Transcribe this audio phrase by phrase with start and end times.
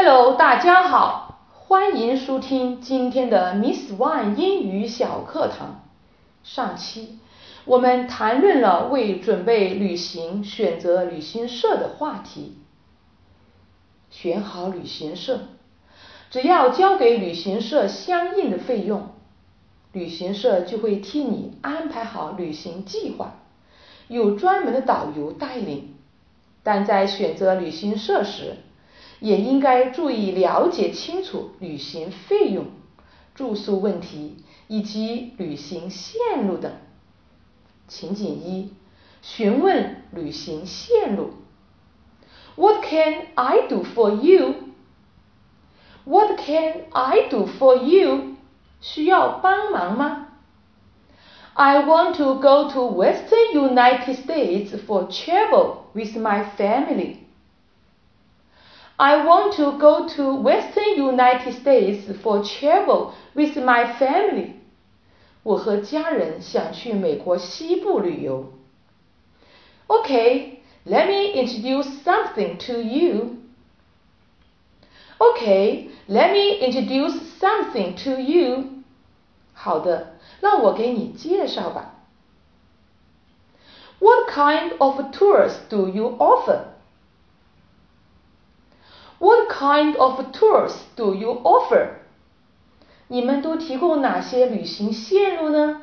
[0.00, 5.88] Hello，大家好，欢迎收听今天的 Miss One 英语小课堂。
[6.44, 7.18] 上期
[7.64, 12.58] 我们谈论了为准备旅行选择旅行社的话题。
[14.08, 15.40] 选好旅行社，
[16.30, 19.08] 只要交给旅行社相应的费用，
[19.90, 23.32] 旅行社就会替你安排好旅行计划，
[24.06, 25.96] 有专门的导游带领。
[26.62, 28.58] 但在选择旅行社时，
[29.20, 32.66] 也应该注意了解清楚旅行费用、
[33.34, 36.72] 住宿问题以及旅行线路等。
[37.88, 38.72] 情景一：
[39.22, 41.30] 询问旅行线路。
[42.56, 44.54] What can I do for you?
[46.04, 48.36] What can I do for you?
[48.80, 50.28] 需要帮忙吗
[51.54, 57.27] ？I want to go to Western United States for travel with my family.
[58.97, 64.53] I want to go to Western United States for travel with my family.
[65.43, 68.53] 我和家人想去美国西部旅游。
[69.87, 73.37] Okay, let me introduce something to you.
[75.17, 78.83] Okay, let me introduce something to you.
[79.53, 81.95] 好的，让我给你介绍吧。
[83.99, 86.59] What kind of tours do you offer?
[89.57, 91.95] What kind of tours do you offer?
[93.07, 95.81] 你们都提供哪些旅行线路呢？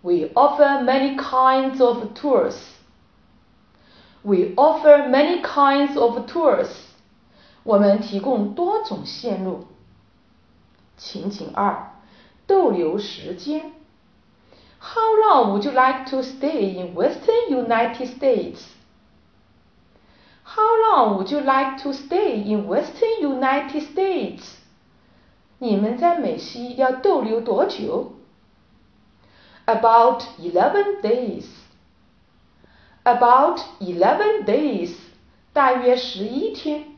[0.00, 2.54] We offer many kinds of tours.
[4.22, 6.68] We offer many kinds of tours.
[7.64, 9.66] 我们提供多种线路。
[10.96, 11.96] 情景二，
[12.46, 13.72] 逗留时间。
[14.78, 18.60] How long would you like to stay in Western United States?
[20.54, 24.56] How long would you like to stay in Western United States?
[25.58, 28.12] 你们在美西要逗留多久？
[29.66, 31.46] About eleven days.
[33.04, 34.94] About eleven days.
[35.52, 36.96] 大约十一天。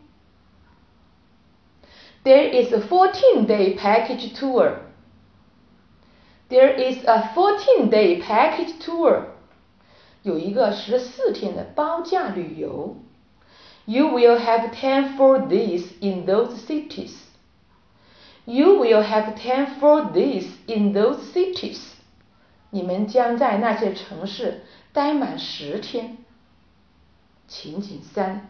[2.24, 4.76] There is a fourteen-day package tour.
[6.48, 9.24] There is a fourteen-day package tour.
[10.22, 12.96] 有一个十四天的包价旅游。
[13.86, 17.14] You will have ten full days in those cities.
[18.44, 21.80] You will have ten full days in those cities.
[22.70, 26.18] 你们将在那些城市待满十天。
[27.48, 28.48] 情景三，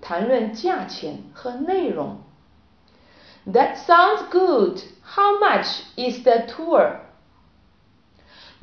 [0.00, 2.18] 谈论价钱和内容。
[3.46, 4.80] That sounds good.
[5.02, 7.00] How much is the tour?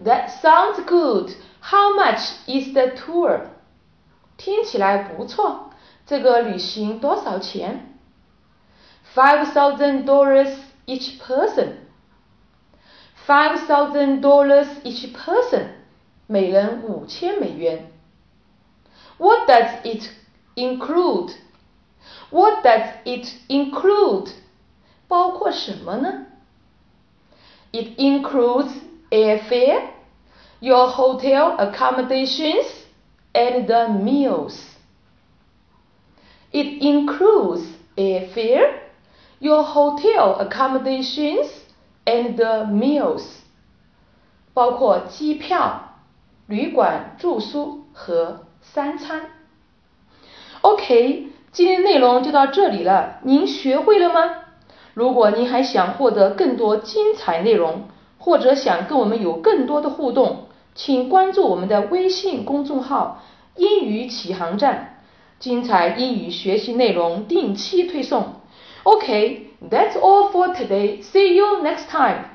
[0.03, 1.31] That sounds good.
[1.61, 3.47] How much is the tour?
[4.37, 5.69] 听起来不错。
[6.05, 7.97] 这个旅行多少钱？
[9.13, 10.53] Five thousand dollars
[10.85, 11.73] each person.
[13.27, 15.67] Five thousand dollars each person.
[16.27, 17.91] 每人五千美元。
[19.17, 20.09] What does it
[20.55, 21.33] include?
[22.29, 24.31] What does it include?
[25.07, 26.25] 包括什么呢？
[27.73, 28.71] It includes
[29.11, 29.89] airfare,
[30.59, 32.65] your hotel accommodations,
[33.33, 34.57] and the meals.
[36.52, 37.62] It includes
[37.96, 38.70] a fare,
[39.38, 41.48] your hotel accommodations,
[42.04, 42.36] and
[42.70, 43.22] meals.
[44.54, 45.96] 包括机票、
[46.46, 49.30] 旅馆住宿和三餐。
[50.62, 54.36] OK，今天内容就到这里了，您学会了吗？
[54.94, 63.22] 如果您还想获得更多精彩内容，或者想跟我们有更多的互动，请关注我们的微信公众号
[63.56, 64.95] “英语启航站”。
[65.39, 68.41] 精彩英语学习内容定期推送。
[68.83, 71.01] Okay, that's all for today.
[71.01, 72.34] See you next time.